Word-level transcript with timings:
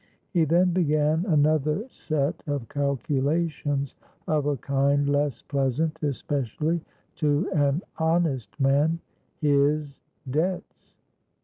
He 0.31 0.45
then 0.45 0.71
began 0.73 1.27
another 1.27 1.85
set 1.87 2.41
of 2.47 2.67
calculations 2.69 3.93
of 4.27 4.47
a 4.47 4.57
kind 4.57 5.07
less 5.07 5.43
pleasant, 5.43 6.01
especially 6.01 6.81
to 7.17 7.47
an 7.53 7.83
honest 7.99 8.59
man,—his 8.59 9.99
debts. 10.27 10.95